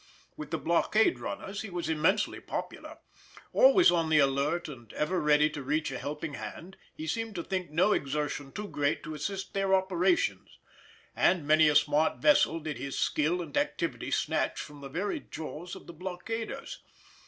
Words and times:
With 0.35 0.49
the 0.49 0.57
blockade 0.57 1.19
runners 1.19 1.61
he 1.61 1.69
was 1.69 1.87
immensely 1.87 2.39
popular; 2.39 2.97
always 3.53 3.91
on 3.91 4.09
the 4.09 4.17
alert 4.17 4.67
and 4.67 4.91
ever 4.93 5.21
ready 5.21 5.47
to 5.51 5.61
reach 5.61 5.91
a 5.91 5.99
helping 5.99 6.33
hand, 6.33 6.75
he 6.95 7.05
seemed 7.05 7.35
to 7.35 7.43
think 7.43 7.69
no 7.69 7.91
exertion 7.93 8.51
too 8.51 8.67
great 8.67 9.03
to 9.03 9.13
assist 9.13 9.53
their 9.53 9.75
operations, 9.75 10.57
and 11.15 11.45
many 11.45 11.69
a 11.69 11.75
smart 11.75 12.17
vessel 12.17 12.59
did 12.59 12.79
his 12.79 12.97
skill 12.97 13.43
and 13.43 13.55
activity 13.55 14.09
snatch 14.09 14.59
from 14.59 14.81
the 14.81 14.89
very 14.89 15.19
jaws 15.19 15.75
of 15.75 15.85
the 15.85 15.93
blockaders. 15.93 16.81